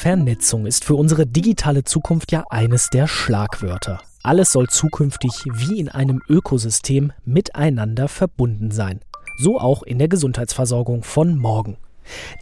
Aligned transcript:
Vernetzung 0.00 0.64
ist 0.64 0.86
für 0.86 0.94
unsere 0.94 1.26
digitale 1.26 1.84
Zukunft 1.84 2.32
ja 2.32 2.46
eines 2.48 2.88
der 2.88 3.06
Schlagwörter. 3.06 4.00
Alles 4.22 4.50
soll 4.50 4.66
zukünftig 4.66 5.30
wie 5.52 5.78
in 5.78 5.90
einem 5.90 6.22
Ökosystem 6.26 7.12
miteinander 7.26 8.08
verbunden 8.08 8.70
sein. 8.70 9.00
So 9.36 9.60
auch 9.60 9.82
in 9.82 9.98
der 9.98 10.08
Gesundheitsversorgung 10.08 11.02
von 11.02 11.36
morgen. 11.36 11.76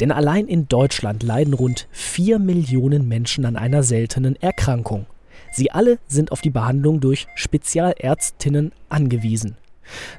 Denn 0.01 0.13
allein 0.13 0.47
in 0.47 0.69
Deutschland 0.69 1.25
leiden 1.25 1.53
rund 1.53 1.89
4 1.91 2.39
Millionen 2.39 3.09
Menschen 3.09 3.45
an 3.45 3.57
einer 3.57 3.83
seltenen 3.83 4.37
Erkrankung. 4.37 5.07
Sie 5.51 5.73
alle 5.73 5.99
sind 6.07 6.31
auf 6.31 6.43
die 6.43 6.51
Behandlung 6.51 7.01
durch 7.01 7.27
Spezialärztinnen 7.35 8.71
angewiesen. 8.89 9.57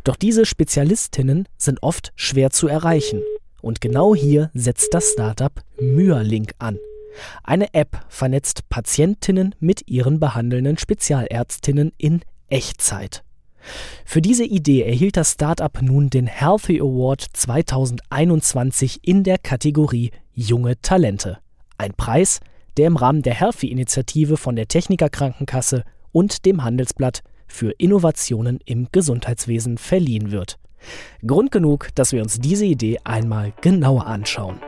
Doch 0.03 0.17
diese 0.17 0.45
Spezialistinnen 0.45 1.47
sind 1.57 1.83
oft 1.83 2.11
schwer 2.17 2.49
zu 2.49 2.67
erreichen. 2.67 3.21
Und 3.61 3.79
genau 3.79 4.13
hier 4.13 4.51
setzt 4.53 4.93
das 4.93 5.13
Startup 5.13 5.53
Myalink 5.79 6.51
an. 6.59 6.79
Eine 7.43 7.73
App 7.73 8.05
vernetzt 8.09 8.70
Patientinnen 8.70 9.55
mit 9.59 9.87
ihren 9.87 10.19
behandelnden 10.19 10.78
Spezialärztinnen 10.78 11.92
in 11.97 12.21
Echtzeit. 12.50 13.23
Für 14.05 14.21
diese 14.21 14.45
Idee 14.45 14.83
erhielt 14.83 15.18
das 15.18 15.33
Startup 15.33 15.82
nun 15.82 16.09
den 16.09 16.28
Healthy 16.28 16.79
Award 16.79 17.25
2021 17.33 19.00
in 19.04 19.23
der 19.23 19.37
Kategorie 19.37 20.11
Junge 20.33 20.79
Talente. 20.82 21.39
Ein 21.78 21.93
Preis, 21.93 22.39
der 22.78 22.87
im 22.87 22.95
Rahmen 22.95 23.21
der 23.21 23.33
Healthy-Initiative 23.33 24.37
von 24.37 24.56
der 24.56 24.67
Techniker 24.67 25.09
Krankenkasse 25.09 25.83
und 26.11 26.45
dem 26.45 26.64
Handelsblatt 26.64 27.21
für 27.47 27.71
Innovationen 27.71 28.59
im 28.65 28.87
Gesundheitswesen 28.92 29.78
verliehen 29.78 30.31
wird. 30.31 30.57
Grund 31.25 31.51
genug, 31.51 31.89
dass 31.95 32.14
wir 32.14 32.22
uns 32.22 32.39
diese 32.39 32.66
Idee 32.66 33.00
einmal 33.03 33.53
genauer 33.61 34.08
anschauen. 34.08 34.59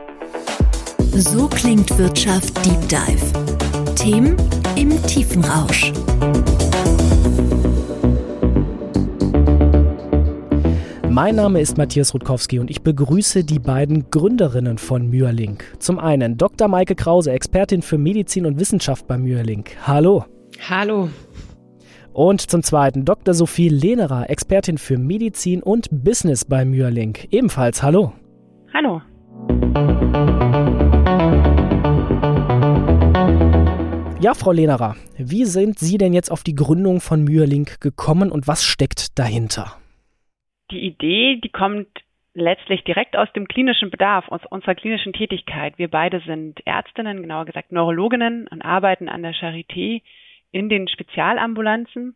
So 1.10 1.48
klingt 1.48 1.98
Wirtschaft 1.98 2.64
Deep 2.64 2.88
Dive. 2.88 3.94
Themen 3.96 4.36
im 4.76 4.90
Tiefenrausch. 5.02 5.92
Mein 11.10 11.34
Name 11.34 11.60
ist 11.60 11.76
Matthias 11.76 12.14
Rutkowski 12.14 12.58
und 12.58 12.70
ich 12.70 12.82
begrüße 12.82 13.44
die 13.44 13.58
beiden 13.58 14.10
Gründerinnen 14.10 14.78
von 14.78 15.10
Myerlink. 15.10 15.64
Zum 15.80 15.98
einen 15.98 16.38
Dr. 16.38 16.68
Maike 16.68 16.94
Krause, 16.94 17.32
Expertin 17.32 17.82
für 17.82 17.98
Medizin 17.98 18.46
und 18.46 18.58
Wissenschaft 18.60 19.06
bei 19.06 19.18
Myerlink. 19.18 19.76
Hallo. 19.86 20.24
Hallo. 20.70 21.08
Und 22.12 22.40
zum 22.42 22.62
zweiten 22.62 23.04
Dr. 23.04 23.34
Sophie 23.34 23.68
Lehnerer, 23.68 24.30
Expertin 24.30 24.78
für 24.78 24.98
Medizin 24.98 25.62
und 25.62 25.88
Business 25.90 26.44
bei 26.44 26.64
Myerlink. 26.64 27.26
Ebenfalls 27.32 27.82
hallo. 27.82 28.12
Hallo. 28.72 29.02
Ja, 34.22 34.34
Frau 34.34 34.52
Lehnerer, 34.52 34.94
wie 35.18 35.44
sind 35.46 35.80
Sie 35.80 35.98
denn 35.98 36.12
jetzt 36.12 36.30
auf 36.30 36.44
die 36.44 36.54
Gründung 36.54 37.00
von 37.00 37.24
Myerlink 37.24 37.80
gekommen 37.80 38.30
und 38.30 38.46
was 38.46 38.64
steckt 38.64 39.18
dahinter? 39.18 39.76
Die 40.70 40.78
Idee, 40.78 41.40
die 41.42 41.48
kommt 41.48 41.88
letztlich 42.32 42.84
direkt 42.84 43.16
aus 43.16 43.26
dem 43.32 43.48
klinischen 43.48 43.90
Bedarf, 43.90 44.28
aus 44.28 44.42
unserer 44.48 44.76
klinischen 44.76 45.12
Tätigkeit. 45.12 45.76
Wir 45.76 45.88
beide 45.88 46.20
sind 46.20 46.64
Ärztinnen, 46.64 47.20
genauer 47.20 47.46
gesagt 47.46 47.72
Neurologinnen 47.72 48.46
und 48.46 48.62
arbeiten 48.62 49.08
an 49.08 49.24
der 49.24 49.34
Charité 49.34 50.02
in 50.52 50.68
den 50.68 50.86
Spezialambulanzen. 50.86 52.14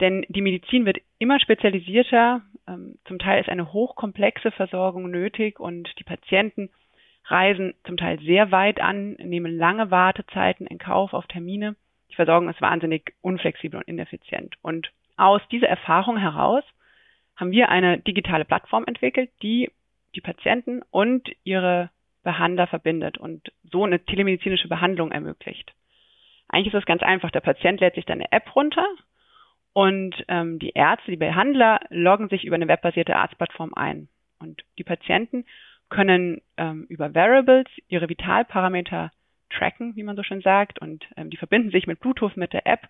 Denn 0.00 0.24
die 0.28 0.42
Medizin 0.42 0.86
wird 0.86 0.98
immer 1.18 1.40
spezialisierter. 1.40 2.42
Ähm, 2.68 2.98
zum 3.06 3.18
Teil 3.18 3.40
ist 3.40 3.48
eine 3.48 3.72
hochkomplexe 3.72 4.52
Versorgung 4.52 5.10
nötig 5.10 5.58
und 5.58 5.90
die 5.98 6.04
Patienten 6.04 6.70
reisen 7.24 7.74
zum 7.84 7.96
Teil 7.96 8.18
sehr 8.20 8.50
weit 8.50 8.80
an, 8.80 9.12
nehmen 9.14 9.56
lange 9.56 9.90
Wartezeiten 9.90 10.66
in 10.66 10.78
Kauf 10.78 11.12
auf 11.12 11.26
Termine. 11.26 11.76
Die 12.10 12.16
Versorgung 12.16 12.48
ist 12.48 12.60
wahnsinnig 12.60 13.14
unflexibel 13.20 13.78
und 13.78 13.88
ineffizient. 13.88 14.56
Und 14.62 14.90
aus 15.16 15.40
dieser 15.50 15.68
Erfahrung 15.68 16.16
heraus 16.16 16.64
haben 17.36 17.52
wir 17.52 17.68
eine 17.68 17.98
digitale 17.98 18.44
Plattform 18.44 18.84
entwickelt, 18.86 19.30
die 19.42 19.70
die 20.14 20.20
Patienten 20.20 20.82
und 20.90 21.30
ihre 21.44 21.90
Behandler 22.22 22.66
verbindet 22.66 23.18
und 23.18 23.52
so 23.70 23.84
eine 23.84 24.04
telemedizinische 24.04 24.68
Behandlung 24.68 25.10
ermöglicht. 25.10 25.72
Eigentlich 26.48 26.74
ist 26.74 26.80
das 26.80 26.86
ganz 26.86 27.02
einfach. 27.02 27.30
Der 27.30 27.40
Patient 27.40 27.80
lädt 27.80 27.94
sich 27.94 28.04
dann 28.04 28.20
eine 28.20 28.30
App 28.30 28.54
runter 28.54 28.86
und 29.72 30.22
ähm, 30.28 30.58
die 30.58 30.70
Ärzte, 30.70 31.10
die 31.10 31.16
Behandler 31.16 31.80
loggen 31.88 32.28
sich 32.28 32.44
über 32.44 32.56
eine 32.56 32.68
webbasierte 32.68 33.16
Arztplattform 33.16 33.72
ein. 33.74 34.08
Und 34.38 34.62
die 34.76 34.84
Patienten 34.84 35.46
können 35.92 36.40
ähm, 36.56 36.86
über 36.88 37.14
Variables 37.14 37.68
ihre 37.88 38.08
Vitalparameter 38.08 39.10
tracken, 39.50 39.94
wie 39.94 40.02
man 40.02 40.16
so 40.16 40.22
schön 40.22 40.40
sagt, 40.40 40.78
und 40.78 41.06
ähm, 41.18 41.28
die 41.28 41.36
verbinden 41.36 41.70
sich 41.70 41.86
mit 41.86 42.00
Bluetooth 42.00 42.34
mit 42.38 42.54
der 42.54 42.66
App 42.66 42.88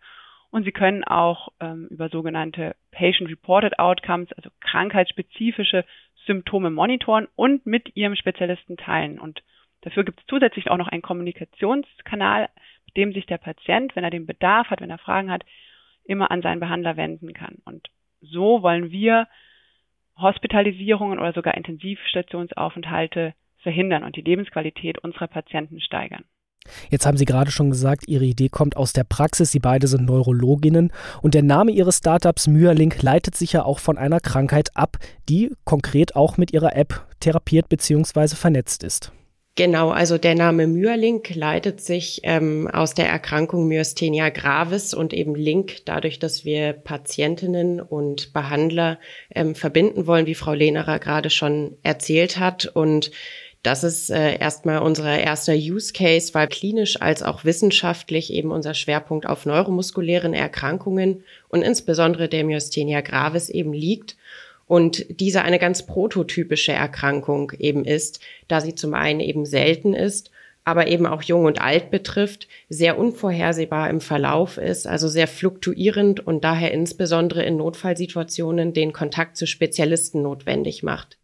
und 0.52 0.62
sie 0.62 0.70
können 0.70 1.02
auch 1.02 1.48
ähm, 1.58 1.88
über 1.90 2.10
sogenannte 2.10 2.76
Patient-Reported 2.92 3.80
Outcomes, 3.80 4.32
also 4.34 4.50
krankheitsspezifische 4.60 5.84
Symptome 6.26 6.70
monitoren 6.70 7.26
und 7.34 7.66
mit 7.66 7.96
ihrem 7.96 8.14
Spezialisten 8.14 8.76
teilen. 8.76 9.18
Und 9.18 9.42
dafür 9.80 10.04
gibt 10.04 10.20
es 10.20 10.26
zusätzlich 10.26 10.70
auch 10.70 10.76
noch 10.76 10.88
einen 10.88 11.02
Kommunikationskanal, 11.02 12.50
mit 12.86 12.96
dem 12.96 13.12
sich 13.12 13.26
der 13.26 13.38
Patient, 13.38 13.96
wenn 13.96 14.04
er 14.04 14.10
den 14.10 14.26
Bedarf 14.26 14.70
hat, 14.70 14.80
wenn 14.80 14.90
er 14.90 14.98
Fragen 14.98 15.30
hat, 15.30 15.44
immer 16.04 16.30
an 16.30 16.42
seinen 16.42 16.60
Behandler 16.60 16.96
wenden 16.96 17.32
kann. 17.32 17.56
Und 17.64 17.88
so 18.20 18.62
wollen 18.62 18.92
wir 18.92 19.26
Hospitalisierungen 20.16 21.18
oder 21.18 21.32
sogar 21.32 21.56
Intensivstationsaufenthalte 21.56 23.34
verhindern 23.58 24.04
und 24.04 24.16
die 24.16 24.22
Lebensqualität 24.22 24.98
unserer 24.98 25.28
Patienten 25.28 25.80
steigern. 25.80 26.24
Jetzt 26.90 27.06
haben 27.06 27.16
Sie 27.16 27.24
gerade 27.24 27.50
schon 27.50 27.70
gesagt, 27.70 28.06
Ihre 28.06 28.24
Idee 28.24 28.48
kommt 28.48 28.76
aus 28.76 28.92
der 28.92 29.04
Praxis. 29.04 29.50
Sie 29.50 29.58
beide 29.58 29.88
sind 29.88 30.04
Neurologinnen 30.04 30.92
und 31.20 31.34
der 31.34 31.42
Name 31.42 31.72
Ihres 31.72 31.98
Startups 31.98 32.46
Myerlink 32.46 33.02
leitet 33.02 33.34
sich 33.34 33.52
ja 33.52 33.64
auch 33.64 33.78
von 33.78 33.98
einer 33.98 34.20
Krankheit 34.20 34.70
ab, 34.74 34.98
die 35.28 35.52
konkret 35.64 36.14
auch 36.14 36.36
mit 36.36 36.52
Ihrer 36.52 36.76
App 36.76 37.06
therapiert 37.20 37.68
bzw. 37.68 38.36
vernetzt 38.36 38.84
ist. 38.84 39.12
Genau, 39.54 39.90
also 39.90 40.16
der 40.16 40.34
Name 40.34 40.66
Myerlink 40.66 41.34
leitet 41.34 41.82
sich 41.82 42.20
ähm, 42.22 42.68
aus 42.68 42.94
der 42.94 43.06
Erkrankung 43.08 43.68
Myasthenia 43.68 44.30
gravis 44.30 44.94
und 44.94 45.12
eben 45.12 45.34
Link 45.34 45.84
dadurch, 45.84 46.18
dass 46.18 46.46
wir 46.46 46.72
Patientinnen 46.72 47.78
und 47.78 48.32
Behandler 48.32 48.98
ähm, 49.34 49.54
verbinden 49.54 50.06
wollen, 50.06 50.24
wie 50.24 50.34
Frau 50.34 50.54
Lehnerer 50.54 50.98
gerade 50.98 51.28
schon 51.28 51.76
erzählt 51.82 52.38
hat. 52.38 52.64
Und 52.64 53.10
das 53.62 53.84
ist 53.84 54.08
äh, 54.08 54.38
erstmal 54.38 54.78
unser 54.78 55.18
erster 55.18 55.52
Use 55.52 55.92
Case, 55.92 56.32
weil 56.32 56.48
klinisch 56.48 57.02
als 57.02 57.22
auch 57.22 57.44
wissenschaftlich 57.44 58.32
eben 58.32 58.52
unser 58.52 58.72
Schwerpunkt 58.72 59.26
auf 59.26 59.44
neuromuskulären 59.44 60.32
Erkrankungen 60.32 61.24
und 61.50 61.60
insbesondere 61.60 62.30
der 62.30 62.44
Myasthenia 62.44 63.02
gravis 63.02 63.50
eben 63.50 63.74
liegt 63.74 64.16
und 64.72 65.20
diese 65.20 65.42
eine 65.42 65.58
ganz 65.58 65.84
prototypische 65.84 66.72
Erkrankung 66.72 67.52
eben 67.58 67.84
ist, 67.84 68.20
da 68.48 68.62
sie 68.62 68.74
zum 68.74 68.94
einen 68.94 69.20
eben 69.20 69.44
selten 69.44 69.92
ist, 69.92 70.30
aber 70.64 70.86
eben 70.86 71.04
auch 71.04 71.20
jung 71.20 71.44
und 71.44 71.60
alt 71.60 71.90
betrifft, 71.90 72.48
sehr 72.70 72.98
unvorhersehbar 72.98 73.90
im 73.90 74.00
Verlauf 74.00 74.56
ist, 74.56 74.86
also 74.86 75.08
sehr 75.08 75.28
fluktuierend 75.28 76.26
und 76.26 76.42
daher 76.42 76.70
insbesondere 76.72 77.42
in 77.42 77.58
Notfallsituationen 77.58 78.72
den 78.72 78.94
Kontakt 78.94 79.36
zu 79.36 79.46
Spezialisten 79.46 80.22
notwendig 80.22 80.82
macht. 80.82 81.18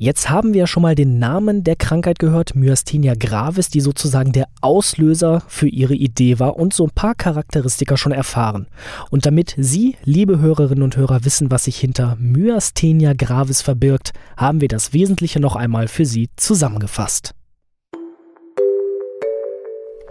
Jetzt 0.00 0.30
haben 0.30 0.54
wir 0.54 0.68
schon 0.68 0.84
mal 0.84 0.94
den 0.94 1.18
Namen 1.18 1.64
der 1.64 1.74
Krankheit 1.74 2.20
gehört, 2.20 2.54
Myasthenia 2.54 3.14
gravis, 3.18 3.68
die 3.68 3.80
sozusagen 3.80 4.30
der 4.30 4.46
Auslöser 4.60 5.42
für 5.48 5.66
Ihre 5.66 5.96
Idee 5.96 6.38
war 6.38 6.56
und 6.56 6.72
so 6.72 6.84
ein 6.84 6.92
paar 6.94 7.16
Charakteristika 7.16 7.96
schon 7.96 8.12
erfahren. 8.12 8.68
Und 9.10 9.26
damit 9.26 9.56
Sie, 9.58 9.96
liebe 10.04 10.38
Hörerinnen 10.38 10.84
und 10.84 10.96
Hörer, 10.96 11.24
wissen, 11.24 11.50
was 11.50 11.64
sich 11.64 11.78
hinter 11.78 12.16
Myasthenia 12.20 13.12
gravis 13.14 13.60
verbirgt, 13.60 14.12
haben 14.36 14.60
wir 14.60 14.68
das 14.68 14.92
Wesentliche 14.92 15.40
noch 15.40 15.56
einmal 15.56 15.88
für 15.88 16.06
Sie 16.06 16.28
zusammengefasst. 16.36 17.34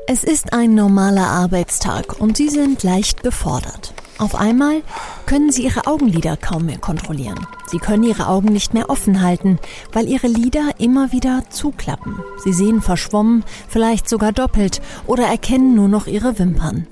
Es 0.05 0.25
ist 0.25 0.51
ein 0.51 0.75
normaler 0.75 1.27
Arbeitstag 1.27 2.19
und 2.19 2.35
Sie 2.35 2.49
sind 2.49 2.83
leicht 2.83 3.23
gefordert. 3.23 3.93
Auf 4.19 4.33
einmal 4.33 4.81
können 5.27 5.51
Sie 5.51 5.63
Ihre 5.63 5.85
Augenlider 5.85 6.37
kaum 6.37 6.65
mehr 6.65 6.79
kontrollieren. 6.79 7.45
Sie 7.67 7.77
können 7.77 8.03
Ihre 8.03 8.27
Augen 8.27 8.51
nicht 8.51 8.73
mehr 8.73 8.89
offen 8.89 9.21
halten, 9.21 9.59
weil 9.93 10.07
Ihre 10.07 10.27
Lider 10.27 10.71
immer 10.79 11.11
wieder 11.11 11.43
zuklappen. 11.49 12.19
Sie 12.43 12.53
sehen 12.53 12.81
verschwommen, 12.81 13.43
vielleicht 13.67 14.09
sogar 14.09 14.31
doppelt 14.31 14.81
oder 15.05 15.25
erkennen 15.25 15.75
nur 15.75 15.87
noch 15.87 16.07
Ihre 16.07 16.39
Wimpern. 16.39 16.87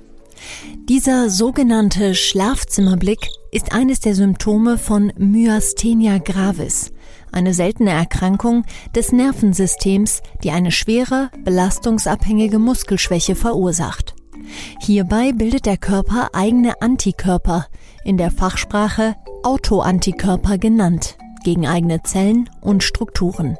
Dieser 0.87 1.29
sogenannte 1.31 2.13
Schlafzimmerblick 2.13 3.29
ist 3.51 3.73
eines 3.73 4.01
der 4.01 4.13
Symptome 4.13 4.77
von 4.77 5.11
Myasthenia 5.17 6.19
gravis, 6.19 6.91
eine 7.31 7.53
seltene 7.53 7.91
Erkrankung 7.91 8.65
des 8.93 9.11
Nervensystems, 9.11 10.21
die 10.43 10.51
eine 10.51 10.71
schwere, 10.71 11.31
belastungsabhängige 11.43 12.59
Muskelschwäche 12.59 13.35
verursacht. 13.35 14.14
Hierbei 14.79 15.31
bildet 15.31 15.65
der 15.65 15.77
Körper 15.77 16.29
eigene 16.33 16.81
Antikörper, 16.81 17.67
in 18.03 18.17
der 18.17 18.31
Fachsprache 18.31 19.15
Autoantikörper 19.43 20.57
genannt, 20.57 21.17
gegen 21.43 21.67
eigene 21.67 22.03
Zellen 22.03 22.49
und 22.61 22.83
Strukturen. 22.83 23.57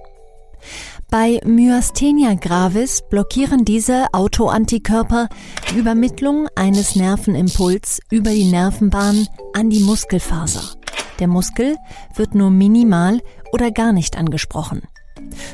Bei 1.10 1.40
Myasthenia 1.46 2.34
gravis 2.34 3.04
blockieren 3.10 3.66
diese 3.66 4.08
Autoantikörper 4.12 5.30
die 5.72 5.78
Übermittlung 5.78 6.48
eines 6.56 6.96
Nervenimpuls 6.96 8.02
über 8.10 8.32
die 8.32 8.50
Nervenbahn 8.50 9.28
an 9.54 9.70
die 9.70 9.82
Muskelfaser. 9.82 10.76
Der 11.20 11.28
Muskel 11.28 11.78
wird 12.16 12.36
nur 12.36 12.50
minimal 12.50 13.22
oder 13.54 13.72
gar 13.72 13.94
nicht 13.94 14.18
angesprochen. 14.18 14.82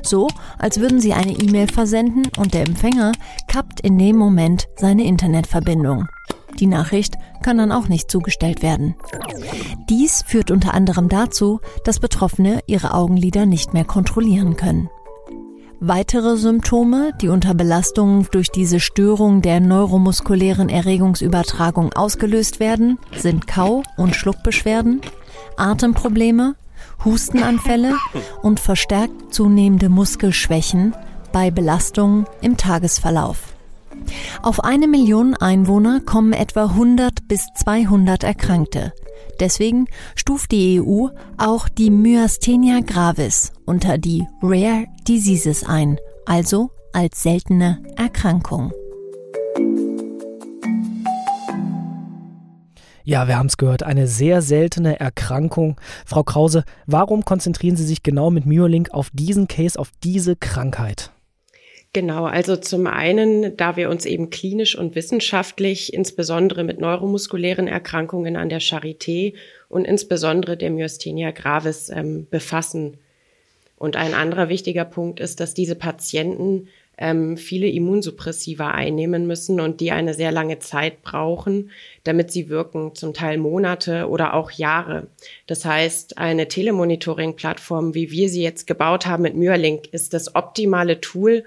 So, 0.03 0.27
als 0.57 0.79
würden 0.79 0.99
Sie 0.99 1.13
eine 1.13 1.33
E-Mail 1.33 1.67
versenden 1.67 2.23
und 2.37 2.53
der 2.53 2.67
Empfänger 2.67 3.11
kappt 3.47 3.81
in 3.81 3.97
dem 3.97 4.17
Moment 4.17 4.67
seine 4.75 5.03
Internetverbindung. 5.03 6.07
Die 6.59 6.67
Nachricht 6.67 7.15
kann 7.41 7.57
dann 7.57 7.71
auch 7.71 7.87
nicht 7.87 8.11
zugestellt 8.11 8.61
werden. 8.61 8.95
Dies 9.89 10.23
führt 10.27 10.51
unter 10.51 10.73
anderem 10.73 11.09
dazu, 11.09 11.59
dass 11.85 11.99
Betroffene 11.99 12.59
ihre 12.67 12.93
Augenlider 12.93 13.45
nicht 13.45 13.73
mehr 13.73 13.85
kontrollieren 13.85 14.57
können. 14.57 14.89
Weitere 15.83 16.37
Symptome, 16.37 17.11
die 17.19 17.29
unter 17.29 17.55
Belastungen 17.55 18.27
durch 18.31 18.51
diese 18.51 18.79
Störung 18.79 19.41
der 19.41 19.59
neuromuskulären 19.59 20.69
Erregungsübertragung 20.69 21.93
ausgelöst 21.93 22.59
werden, 22.59 22.99
sind 23.17 23.47
Kau- 23.47 23.81
und 23.97 24.15
Schluckbeschwerden, 24.15 25.01
Atemprobleme, 25.57 26.55
Hustenanfälle 27.05 27.95
und 28.41 28.59
verstärkt 28.59 29.33
zunehmende 29.33 29.89
Muskelschwächen 29.89 30.95
bei 31.31 31.51
Belastungen 31.51 32.25
im 32.41 32.57
Tagesverlauf. 32.57 33.53
Auf 34.41 34.63
eine 34.63 34.87
Million 34.87 35.35
Einwohner 35.35 36.01
kommen 36.01 36.33
etwa 36.33 36.65
100 36.65 37.27
bis 37.27 37.45
200 37.55 38.23
Erkrankte. 38.23 38.93
Deswegen 39.39 39.87
stuft 40.15 40.51
die 40.51 40.81
EU 40.81 41.07
auch 41.37 41.69
die 41.69 41.89
Myasthenia 41.89 42.81
gravis 42.81 43.53
unter 43.65 43.97
die 43.97 44.27
Rare 44.41 44.85
Diseases 45.07 45.63
ein, 45.63 45.97
also 46.25 46.71
als 46.93 47.23
seltene 47.23 47.81
Erkrankung. 47.95 48.71
Ja, 53.03 53.27
wir 53.27 53.37
haben 53.37 53.47
es 53.47 53.57
gehört, 53.57 53.83
eine 53.83 54.07
sehr 54.07 54.41
seltene 54.41 54.99
Erkrankung. 54.99 55.79
Frau 56.05 56.23
Krause, 56.23 56.63
warum 56.85 57.25
konzentrieren 57.25 57.75
Sie 57.75 57.85
sich 57.85 58.03
genau 58.03 58.29
mit 58.29 58.45
Myolink 58.45 58.91
auf 58.91 59.09
diesen 59.13 59.47
Case, 59.47 59.77
auf 59.79 59.91
diese 60.03 60.35
Krankheit? 60.35 61.11
Genau, 61.93 62.23
also 62.23 62.55
zum 62.55 62.87
einen, 62.87 63.57
da 63.57 63.75
wir 63.75 63.89
uns 63.89 64.05
eben 64.05 64.29
klinisch 64.29 64.77
und 64.77 64.95
wissenschaftlich 64.95 65.93
insbesondere 65.93 66.63
mit 66.63 66.79
neuromuskulären 66.79 67.67
Erkrankungen 67.67 68.37
an 68.37 68.47
der 68.47 68.61
Charité 68.61 69.33
und 69.67 69.85
insbesondere 69.85 70.55
der 70.55 70.69
Myasthenia 70.69 71.31
gravis 71.31 71.89
ähm, 71.89 72.27
befassen. 72.29 72.97
Und 73.75 73.97
ein 73.97 74.13
anderer 74.13 74.47
wichtiger 74.47 74.85
Punkt 74.85 75.19
ist, 75.19 75.41
dass 75.41 75.53
diese 75.53 75.75
Patienten 75.75 76.69
ähm, 77.01 77.35
viele 77.35 77.67
Immunsuppressiva 77.67 78.69
einnehmen 78.69 79.25
müssen 79.25 79.59
und 79.59 79.81
die 79.81 79.91
eine 79.91 80.13
sehr 80.13 80.31
lange 80.31 80.59
Zeit 80.59 81.01
brauchen, 81.01 81.71
damit 82.03 82.31
sie 82.31 82.47
wirken, 82.47 82.93
zum 82.93 83.13
Teil 83.13 83.39
Monate 83.39 84.07
oder 84.07 84.35
auch 84.35 84.51
Jahre. 84.51 85.07
Das 85.47 85.65
heißt, 85.65 86.19
eine 86.19 86.47
Telemonitoring-Plattform, 86.47 87.95
wie 87.95 88.11
wir 88.11 88.29
sie 88.29 88.43
jetzt 88.43 88.67
gebaut 88.67 89.07
haben 89.07 89.23
mit 89.23 89.35
Myerlink, 89.35 89.91
ist 89.91 90.13
das 90.13 90.35
optimale 90.35 91.01
Tool, 91.01 91.43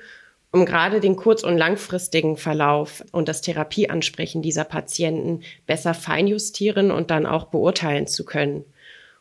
um 0.50 0.66
gerade 0.66 1.00
den 1.00 1.14
kurz- 1.16 1.44
und 1.44 1.56
langfristigen 1.56 2.36
Verlauf 2.36 3.04
und 3.12 3.28
das 3.28 3.40
Therapieansprechen 3.40 4.42
dieser 4.42 4.64
Patienten 4.64 5.42
besser 5.66 5.94
feinjustieren 5.94 6.90
und 6.90 7.12
dann 7.12 7.26
auch 7.26 7.46
beurteilen 7.46 8.08
zu 8.08 8.24
können. 8.24 8.64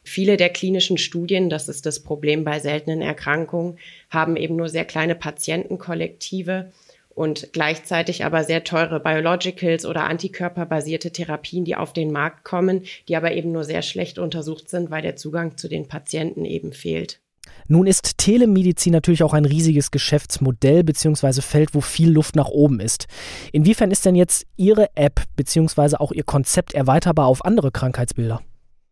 Viele 0.04 0.38
der 0.38 0.50
klinischen 0.50 0.98
Studien, 0.98 1.50
das 1.50 1.70
ist 1.70 1.86
das 1.86 2.02
Problem 2.02 2.44
bei 2.44 2.60
seltenen 2.60 3.02
Erkrankungen, 3.02 3.78
haben 4.10 4.36
eben 4.36 4.56
nur 4.56 4.70
sehr 4.70 4.86
kleine 4.86 5.16
Patientenkollektive 5.16 6.72
und 7.16 7.54
gleichzeitig 7.54 8.26
aber 8.26 8.44
sehr 8.44 8.64
teure 8.64 9.00
Biologicals 9.00 9.86
oder 9.86 10.06
antikörperbasierte 10.06 11.12
Therapien, 11.12 11.64
die 11.64 11.76
auf 11.76 11.94
den 11.94 12.12
Markt 12.12 12.44
kommen, 12.44 12.84
die 13.08 13.16
aber 13.16 13.34
eben 13.34 13.52
nur 13.52 13.64
sehr 13.64 13.82
schlecht 13.82 14.20
untersucht 14.20 14.70
sind, 14.70 14.92
weil 14.92 15.02
der 15.02 15.16
Zugang 15.16 15.58
zu 15.58 15.68
den 15.68 15.88
Patienten 15.88 16.46
eben 16.46 16.74
fehlt. 16.74 17.20
Nun 17.68 17.88
ist 17.88 18.18
Telemedizin 18.18 18.92
natürlich 18.92 19.24
auch 19.24 19.34
ein 19.34 19.46
riesiges 19.46 19.92
Geschäftsmodell 19.92 20.84
bzw. 20.84 21.42
Feld, 21.42 21.74
wo 21.74 21.82
viel 21.82 22.10
Luft 22.10 22.36
nach 22.36 22.50
oben 22.50 22.80
ist. 22.80 23.08
Inwiefern 23.52 23.92
ist 23.92 24.06
denn 24.06 24.16
jetzt 24.16 24.46
Ihre 24.58 24.90
App 24.96 25.22
bzw. 25.36 25.98
auch 25.98 26.12
Ihr 26.12 26.24
Konzept 26.24 26.74
erweiterbar 26.74 27.28
auf 27.28 27.46
andere 27.46 27.72
Krankheitsbilder? 27.72 28.42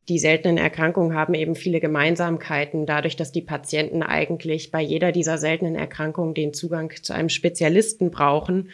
Die 0.09 0.19
seltenen 0.19 0.57
Erkrankungen 0.57 1.15
haben 1.15 1.33
eben 1.36 1.56
viele 1.56 1.80
Gemeinsamkeiten, 1.80 2.86
dadurch, 2.86 3.15
dass 3.15 3.31
die 3.31 3.42
Patienten 3.42 4.01
eigentlich 4.01 4.71
bei 4.71 4.81
jeder 4.81 5.12
dieser 5.12 5.38
seltenen 5.38 5.75
Erkrankungen 5.75 6.33
den 6.33 6.53
Zugang 6.53 6.92
zu 7.01 7.13
einem 7.13 7.30
Spezialisten 7.30 8.09
brauchen 8.09 8.69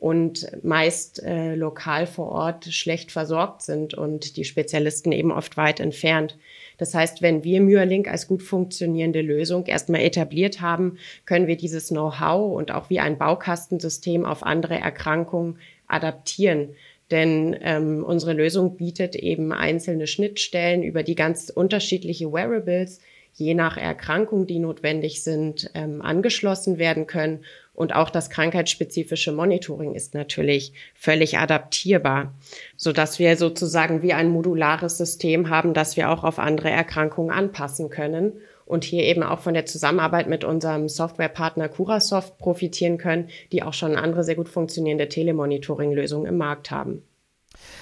und 0.00 0.50
meist 0.64 1.22
äh, 1.22 1.54
lokal 1.54 2.06
vor 2.06 2.32
Ort 2.32 2.64
schlecht 2.72 3.12
versorgt 3.12 3.60
sind 3.60 3.92
und 3.92 4.38
die 4.38 4.44
Spezialisten 4.44 5.12
eben 5.12 5.30
oft 5.30 5.58
weit 5.58 5.78
entfernt. 5.78 6.38
Das 6.78 6.94
heißt, 6.94 7.20
wenn 7.20 7.44
wir 7.44 7.60
Myerlink 7.60 8.08
als 8.08 8.26
gut 8.26 8.42
funktionierende 8.42 9.20
Lösung 9.20 9.66
erstmal 9.66 10.00
etabliert 10.00 10.62
haben, 10.62 10.96
können 11.26 11.46
wir 11.46 11.58
dieses 11.58 11.88
Know-how 11.88 12.56
und 12.56 12.70
auch 12.72 12.88
wie 12.88 13.00
ein 13.00 13.18
Baukastensystem 13.18 14.24
auf 14.24 14.42
andere 14.42 14.76
Erkrankungen 14.76 15.58
adaptieren. 15.86 16.70
Denn 17.10 17.56
ähm, 17.60 18.04
unsere 18.04 18.32
Lösung 18.32 18.76
bietet 18.76 19.16
eben 19.16 19.52
einzelne 19.52 20.06
Schnittstellen 20.06 20.82
über 20.82 21.02
die 21.02 21.16
ganz 21.16 21.50
unterschiedliche 21.50 22.32
Wearables, 22.32 23.00
je 23.34 23.54
nach 23.54 23.76
Erkrankung, 23.76 24.46
die 24.46 24.58
notwendig 24.58 25.22
sind, 25.22 25.70
ähm, 25.74 26.02
angeschlossen 26.02 26.78
werden 26.78 27.06
können. 27.06 27.44
Und 27.74 27.94
auch 27.94 28.10
das 28.10 28.28
krankheitsspezifische 28.30 29.32
Monitoring 29.32 29.94
ist 29.94 30.14
natürlich 30.14 30.72
völlig 30.94 31.38
adaptierbar, 31.38 32.34
so 32.76 32.92
dass 32.92 33.18
wir 33.18 33.36
sozusagen 33.36 34.02
wie 34.02 34.12
ein 34.12 34.28
modulares 34.28 34.98
System 34.98 35.48
haben, 35.48 35.72
das 35.72 35.96
wir 35.96 36.10
auch 36.10 36.22
auf 36.22 36.38
andere 36.38 36.70
Erkrankungen 36.70 37.30
anpassen 37.30 37.88
können 37.88 38.34
und 38.70 38.84
hier 38.84 39.02
eben 39.02 39.22
auch 39.22 39.40
von 39.40 39.54
der 39.54 39.66
Zusammenarbeit 39.66 40.28
mit 40.28 40.44
unserem 40.44 40.88
Softwarepartner 40.88 41.68
Curasoft 41.68 42.38
profitieren 42.38 42.98
können, 42.98 43.28
die 43.52 43.62
auch 43.62 43.74
schon 43.74 43.96
andere 43.96 44.22
sehr 44.22 44.36
gut 44.36 44.48
funktionierende 44.48 45.08
Telemonitoring-Lösungen 45.08 46.26
im 46.26 46.38
Markt 46.38 46.70
haben. 46.70 47.02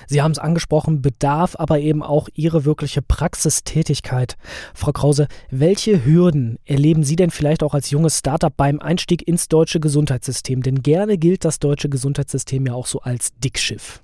Sie 0.07 0.23
haben 0.23 0.33
es 0.33 0.39
angesprochen, 0.39 1.03
bedarf 1.03 1.55
aber 1.59 1.79
eben 1.79 2.03
auch 2.03 2.29
Ihre 2.33 2.65
wirkliche 2.65 3.03
Praxistätigkeit. 3.03 4.37
Frau 4.75 4.93
Krause, 4.93 5.29
welche 5.51 6.07
Hürden 6.07 6.59
erleben 6.65 7.05
Sie 7.05 7.17
denn 7.17 7.31
vielleicht 7.31 7.63
auch 7.63 7.75
als 7.75 7.91
junges 7.91 8.19
Startup 8.19 8.57
beim 8.57 8.81
Einstieg 8.81 9.29
ins 9.29 9.49
deutsche 9.49 9.81
Gesundheitssystem? 9.81 10.63
Denn 10.63 10.83
gerne 10.83 11.19
gilt 11.19 11.45
das 11.45 11.59
deutsche 11.59 11.91
Gesundheitssystem 11.91 12.67
ja 12.67 12.73
auch 12.73 12.87
so 12.87 13.01
als 13.01 13.35
Dickschiff. 13.37 14.03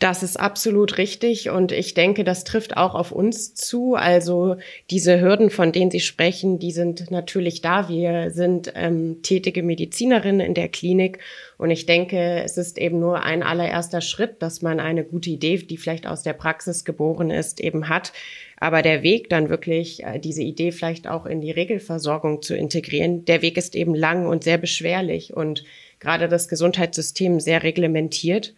Das 0.00 0.22
ist 0.22 0.38
absolut 0.38 0.96
richtig 0.96 1.50
und 1.50 1.72
ich 1.72 1.92
denke, 1.92 2.22
das 2.22 2.44
trifft 2.44 2.76
auch 2.76 2.94
auf 2.94 3.10
uns 3.10 3.54
zu. 3.54 3.96
Also 3.96 4.54
diese 4.90 5.20
Hürden, 5.20 5.50
von 5.50 5.72
denen 5.72 5.90
Sie 5.90 5.98
sprechen, 5.98 6.60
die 6.60 6.70
sind 6.70 7.10
natürlich 7.10 7.62
da. 7.62 7.88
Wir 7.88 8.30
sind 8.30 8.72
ähm, 8.76 9.22
tätige 9.22 9.64
Medizinerinnen 9.64 10.46
in 10.46 10.54
der 10.54 10.68
Klinik 10.68 11.18
und 11.56 11.72
ich 11.72 11.84
denke, 11.84 12.44
es 12.44 12.56
ist 12.56 12.78
eben 12.78 13.00
nur 13.00 13.24
ein 13.24 13.42
allererster 13.42 14.00
Schritt, 14.00 14.40
dass 14.40 14.62
man 14.62 14.78
eine 14.78 15.02
gute 15.02 15.30
Idee, 15.30 15.56
die 15.56 15.76
vielleicht 15.76 16.06
aus 16.06 16.22
der 16.22 16.34
Praxis 16.34 16.84
geboren 16.84 17.32
ist, 17.32 17.58
eben 17.58 17.88
hat. 17.88 18.12
Aber 18.60 18.82
der 18.82 19.02
Weg 19.02 19.28
dann 19.30 19.48
wirklich, 19.48 20.04
äh, 20.04 20.20
diese 20.20 20.42
Idee 20.42 20.70
vielleicht 20.70 21.08
auch 21.08 21.26
in 21.26 21.40
die 21.40 21.50
Regelversorgung 21.50 22.40
zu 22.40 22.54
integrieren, 22.54 23.24
der 23.24 23.42
Weg 23.42 23.56
ist 23.56 23.74
eben 23.74 23.96
lang 23.96 24.28
und 24.28 24.44
sehr 24.44 24.58
beschwerlich 24.58 25.34
und 25.34 25.64
gerade 25.98 26.28
das 26.28 26.46
Gesundheitssystem 26.46 27.40
sehr 27.40 27.64
reglementiert. 27.64 28.54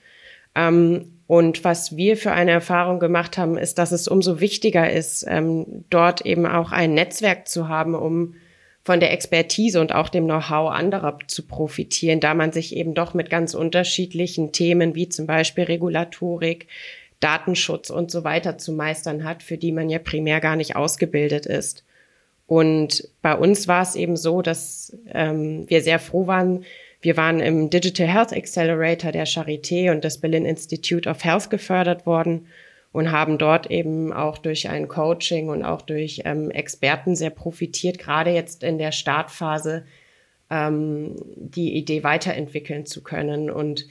Ähm, 0.55 1.13
und 1.31 1.63
was 1.63 1.97
wir 1.97 2.17
für 2.17 2.33
eine 2.33 2.51
Erfahrung 2.51 2.99
gemacht 2.99 3.39
haben, 3.39 3.57
ist, 3.57 3.79
dass 3.79 3.93
es 3.93 4.09
umso 4.09 4.41
wichtiger 4.41 4.91
ist, 4.91 5.25
ähm, 5.29 5.85
dort 5.89 6.27
eben 6.27 6.45
auch 6.45 6.73
ein 6.73 6.93
Netzwerk 6.93 7.47
zu 7.47 7.69
haben, 7.69 7.95
um 7.95 8.35
von 8.83 8.99
der 8.99 9.13
Expertise 9.13 9.81
und 9.81 9.95
auch 9.95 10.09
dem 10.09 10.25
Know-how 10.25 10.73
anderer 10.73 11.21
zu 11.29 11.47
profitieren, 11.47 12.19
da 12.19 12.35
man 12.35 12.51
sich 12.51 12.75
eben 12.75 12.95
doch 12.95 13.15
mit 13.15 13.31
ganz 13.31 13.55
unterschiedlichen 13.55 14.51
Themen 14.51 14.97
wie 14.97 15.09
zum 15.09 15.29
Beispiel 15.29 15.63
Regulatorik, 15.63 16.67
Datenschutz 17.21 17.91
und 17.91 18.11
so 18.11 18.25
weiter 18.25 18.59
zu 18.59 18.73
meistern 18.73 19.23
hat, 19.23 19.45
für 19.45 19.57
die 19.57 19.71
man 19.71 19.89
ja 19.89 20.01
primär 20.01 20.41
gar 20.41 20.57
nicht 20.57 20.75
ausgebildet 20.75 21.47
ist. 21.47 21.85
Und 22.49 23.09
bei 23.23 23.37
uns 23.37 23.69
war 23.69 23.83
es 23.83 23.95
eben 23.95 24.17
so, 24.17 24.43
dass 24.43 24.99
ähm, 25.13 25.71
wir 25.71 25.81
sehr 25.81 26.01
froh 26.01 26.27
waren, 26.27 26.65
wir 27.01 27.17
waren 27.17 27.41
im 27.41 27.71
Digital 27.71 28.07
Health 28.07 28.33
Accelerator 28.33 29.13
der 29.13 29.27
Charité 29.27 29.91
und 29.91 30.05
des 30.05 30.19
Berlin 30.19 30.45
Institute 30.45 31.09
of 31.09 31.25
Health 31.25 31.49
gefördert 31.49 32.05
worden 32.07 32.47
und 32.93 33.13
haben 33.13 33.39
dort 33.39 33.71
eben 33.71 34.13
auch 34.13 34.39
durch 34.39 34.69
ein 34.69 34.89
Coaching 34.89 35.49
und 35.49 35.65
auch 35.65 35.83
durch 35.83 36.23
ähm, 36.25 36.51
Experten 36.51 37.15
sehr 37.17 37.31
profitiert, 37.31 37.99
gerade 37.99 38.31
jetzt 38.31 38.63
in 38.63 38.79
der 38.79 38.93
Startphase 38.93 39.85
ähm, 40.51 41.15
die 41.37 41.75
Idee 41.75 42.03
weiterentwickeln 42.03 42.85
zu 42.85 43.03
können. 43.03 43.51
Und 43.51 43.87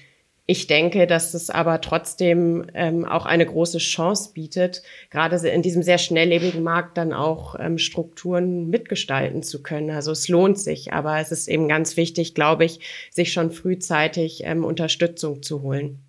Ich 0.51 0.65
denke, 0.65 1.05
dass 1.05 1.35
es 1.35 1.51
aber 1.51 1.79
trotzdem 1.79 2.65
ähm, 2.73 3.05
auch 3.05 3.27
eine 3.27 3.45
große 3.45 3.77
Chance 3.77 4.31
bietet, 4.33 4.81
gerade 5.11 5.35
in 5.47 5.61
diesem 5.61 5.83
sehr 5.83 5.99
schnelllebigen 5.99 6.63
Markt 6.63 6.97
dann 6.97 7.13
auch 7.13 7.55
ähm, 7.59 7.77
Strukturen 7.77 8.67
mitgestalten 8.67 9.43
zu 9.43 9.61
können. 9.61 9.91
Also 9.91 10.11
es 10.11 10.27
lohnt 10.27 10.57
sich, 10.57 10.91
aber 10.91 11.19
es 11.19 11.31
ist 11.31 11.49
eben 11.49 11.67
ganz 11.67 11.97
wichtig, 11.97 12.33
glaube 12.33 12.65
ich, 12.65 12.79
sich 13.11 13.31
schon 13.31 13.51
frühzeitig 13.51 14.41
ähm, 14.43 14.65
Unterstützung 14.65 15.43
zu 15.43 15.61
holen. 15.61 15.99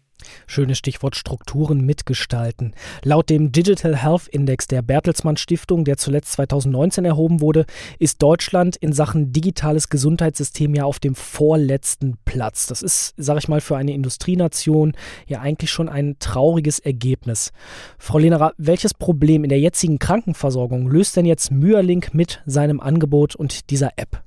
Schönes 0.46 0.78
Stichwort 0.78 1.16
Strukturen 1.16 1.84
mitgestalten. 1.84 2.74
Laut 3.04 3.30
dem 3.30 3.52
Digital 3.52 3.96
Health 3.96 4.28
Index 4.28 4.66
der 4.66 4.82
Bertelsmann 4.82 5.36
Stiftung, 5.36 5.84
der 5.84 5.96
zuletzt 5.96 6.32
2019 6.32 7.04
erhoben 7.04 7.40
wurde, 7.40 7.66
ist 7.98 8.22
Deutschland 8.22 8.76
in 8.76 8.92
Sachen 8.92 9.32
digitales 9.32 9.88
Gesundheitssystem 9.88 10.74
ja 10.74 10.84
auf 10.84 10.98
dem 10.98 11.14
vorletzten 11.14 12.18
Platz. 12.24 12.66
Das 12.66 12.82
ist, 12.82 13.14
sage 13.16 13.40
ich 13.40 13.48
mal, 13.48 13.60
für 13.60 13.76
eine 13.76 13.92
Industrienation 13.92 14.92
ja 15.26 15.40
eigentlich 15.40 15.70
schon 15.70 15.88
ein 15.88 16.16
trauriges 16.18 16.78
Ergebnis. 16.78 17.52
Frau 17.98 18.18
Lehnerer, 18.18 18.52
welches 18.58 18.94
Problem 18.94 19.44
in 19.44 19.50
der 19.50 19.60
jetzigen 19.60 19.98
Krankenversorgung 19.98 20.88
löst 20.88 21.16
denn 21.16 21.26
jetzt 21.26 21.50
Myerlink 21.50 22.14
mit 22.14 22.42
seinem 22.46 22.80
Angebot 22.80 23.34
und 23.36 23.70
dieser 23.70 23.92
App? 23.96 24.22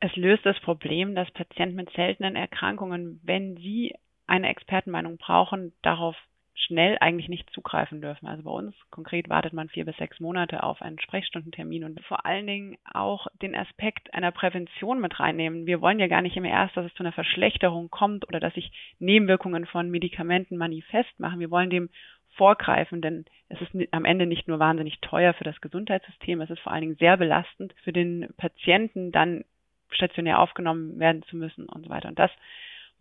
Es 0.00 0.14
löst 0.16 0.44
das 0.44 0.60
Problem, 0.60 1.14
dass 1.14 1.30
Patienten 1.30 1.76
mit 1.76 1.90
seltenen 1.96 2.36
Erkrankungen, 2.36 3.20
wenn 3.24 3.56
sie 3.56 3.94
eine 4.26 4.48
Expertenmeinung 4.48 5.18
brauchen, 5.18 5.72
darauf 5.82 6.16
schnell 6.54 6.96
eigentlich 7.00 7.28
nicht 7.28 7.50
zugreifen 7.50 8.00
dürfen. 8.00 8.26
Also 8.26 8.44
bei 8.44 8.50
uns 8.50 8.74
konkret 8.90 9.28
wartet 9.28 9.52
man 9.52 9.68
vier 9.68 9.84
bis 9.84 9.96
sechs 9.96 10.20
Monate 10.20 10.62
auf 10.62 10.80
einen 10.82 11.00
Sprechstundentermin 11.00 11.84
und 11.84 12.00
vor 12.04 12.24
allen 12.26 12.46
Dingen 12.46 12.76
auch 12.92 13.26
den 13.42 13.54
Aspekt 13.54 14.14
einer 14.14 14.30
Prävention 14.30 15.00
mit 15.00 15.18
reinnehmen. 15.18 15.66
Wir 15.66 15.80
wollen 15.80 15.98
ja 15.98 16.06
gar 16.06 16.22
nicht 16.22 16.36
immer 16.36 16.48
erst, 16.48 16.76
dass 16.76 16.86
es 16.86 16.94
zu 16.94 17.02
einer 17.02 17.12
Verschlechterung 17.12 17.90
kommt 17.90 18.26
oder 18.28 18.40
dass 18.40 18.54
sich 18.54 18.70
Nebenwirkungen 18.98 19.66
von 19.66 19.90
Medikamenten 19.90 20.56
manifest 20.56 21.18
machen. 21.18 21.40
Wir 21.40 21.50
wollen 21.50 21.70
dem 21.70 21.90
vorgreifen, 22.36 23.00
denn 23.00 23.24
es 23.48 23.60
ist 23.60 23.70
am 23.92 24.04
Ende 24.04 24.26
nicht 24.26 24.48
nur 24.48 24.58
wahnsinnig 24.58 25.00
teuer 25.00 25.34
für 25.34 25.44
das 25.44 25.60
Gesundheitssystem, 25.60 26.40
es 26.40 26.50
ist 26.50 26.60
vor 26.60 26.72
allen 26.72 26.82
Dingen 26.82 26.96
sehr 26.96 27.16
belastend 27.16 27.74
für 27.84 27.92
den 27.92 28.28
Patienten, 28.36 29.12
dann 29.12 29.44
stationär 29.90 30.40
aufgenommen 30.40 30.98
werden 30.98 31.22
zu 31.24 31.36
müssen 31.36 31.68
und 31.68 31.84
so 31.84 31.90
weiter. 31.90 32.08
Und 32.08 32.18
das 32.18 32.30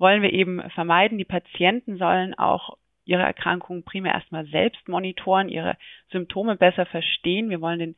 wollen 0.04 0.22
wir 0.22 0.34
eben 0.34 0.62
vermeiden. 0.72 1.18
Die 1.18 1.24
Patienten 1.24 1.98
sollen 1.98 2.34
auch 2.34 2.78
ihre 3.06 3.24
Erkrankung 3.24 3.84
primär 3.84 4.14
erstmal 4.14 4.46
selbst 4.48 4.90
monitoren, 4.90 5.48
ihre 5.48 5.78
Symptome 6.12 6.58
besser 6.58 6.86
verstehen. 6.86 7.50
Wir 7.50 7.62
wollen 7.62 7.80
den 7.80 7.96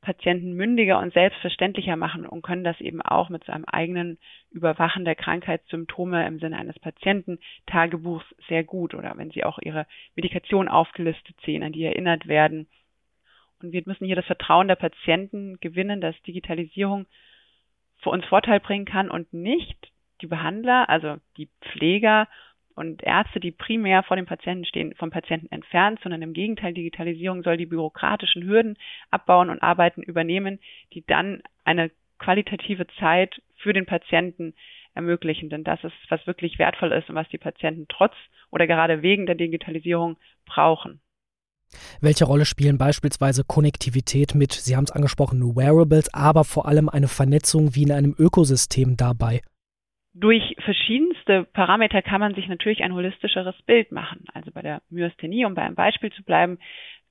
Patienten 0.00 0.52
mündiger 0.54 1.00
und 1.00 1.12
selbstverständlicher 1.12 1.96
machen 1.96 2.24
und 2.24 2.42
können 2.42 2.62
das 2.62 2.80
eben 2.80 3.02
auch 3.02 3.30
mit 3.30 3.42
seinem 3.44 3.64
eigenen 3.64 4.18
Überwachen 4.52 5.04
der 5.04 5.16
Krankheitssymptome 5.16 6.24
im 6.24 6.38
Sinne 6.38 6.56
eines 6.56 6.78
Patiententagebuchs 6.78 8.24
sehr 8.48 8.62
gut 8.62 8.94
oder 8.94 9.12
wenn 9.16 9.32
sie 9.32 9.42
auch 9.42 9.58
ihre 9.58 9.86
Medikation 10.14 10.68
aufgelistet 10.68 11.36
sehen, 11.44 11.64
an 11.64 11.72
die 11.72 11.84
erinnert 11.84 12.28
werden. 12.28 12.68
Und 13.60 13.72
wir 13.72 13.82
müssen 13.86 14.06
hier 14.06 14.16
das 14.16 14.24
Vertrauen 14.26 14.68
der 14.68 14.76
Patienten 14.76 15.58
gewinnen, 15.60 16.00
dass 16.00 16.14
Digitalisierung 16.22 17.06
für 17.98 18.10
uns 18.10 18.24
Vorteil 18.26 18.60
bringen 18.60 18.86
kann 18.86 19.10
und 19.10 19.34
nicht 19.34 19.90
die 20.20 20.26
Behandler, 20.26 20.88
also 20.88 21.16
die 21.36 21.48
Pfleger 21.60 22.28
und 22.74 23.02
Ärzte, 23.02 23.40
die 23.40 23.50
primär 23.50 24.02
vor 24.02 24.16
dem 24.16 24.26
Patienten 24.26 24.64
stehen, 24.64 24.94
vom 24.94 25.10
Patienten 25.10 25.50
entfernt, 25.50 26.00
sondern 26.02 26.22
im 26.22 26.32
Gegenteil, 26.32 26.72
Digitalisierung 26.72 27.42
soll 27.42 27.56
die 27.56 27.66
bürokratischen 27.66 28.44
Hürden 28.44 28.78
abbauen 29.10 29.50
und 29.50 29.62
Arbeiten 29.62 30.02
übernehmen, 30.02 30.60
die 30.94 31.04
dann 31.06 31.42
eine 31.64 31.90
qualitative 32.18 32.86
Zeit 32.98 33.42
für 33.56 33.72
den 33.72 33.86
Patienten 33.86 34.54
ermöglichen. 34.94 35.50
Denn 35.50 35.64
das 35.64 35.82
ist, 35.84 35.94
was 36.08 36.26
wirklich 36.26 36.58
wertvoll 36.58 36.92
ist 36.92 37.08
und 37.08 37.16
was 37.16 37.28
die 37.28 37.38
Patienten 37.38 37.86
trotz 37.88 38.14
oder 38.50 38.66
gerade 38.66 39.02
wegen 39.02 39.26
der 39.26 39.34
Digitalisierung 39.34 40.16
brauchen. 40.46 41.00
Welche 42.00 42.24
Rolle 42.24 42.46
spielen 42.46 42.78
beispielsweise 42.78 43.44
Konnektivität 43.44 44.34
mit, 44.34 44.52
Sie 44.52 44.76
haben 44.76 44.84
es 44.84 44.90
angesprochen, 44.90 45.54
Wearables, 45.54 46.12
aber 46.12 46.44
vor 46.44 46.66
allem 46.66 46.88
eine 46.88 47.08
Vernetzung 47.08 47.74
wie 47.74 47.84
in 47.84 47.92
einem 47.92 48.14
Ökosystem 48.18 48.96
dabei? 48.96 49.40
Durch 50.12 50.56
verschiedenste 50.58 51.44
Parameter 51.44 52.02
kann 52.02 52.20
man 52.20 52.34
sich 52.34 52.48
natürlich 52.48 52.82
ein 52.82 52.94
holistischeres 52.94 53.54
Bild 53.62 53.92
machen. 53.92 54.24
Also 54.34 54.50
bei 54.50 54.62
der 54.62 54.82
Myasthenie, 54.90 55.44
um 55.44 55.54
bei 55.54 55.62
einem 55.62 55.76
Beispiel 55.76 56.10
zu 56.12 56.22
bleiben, 56.24 56.58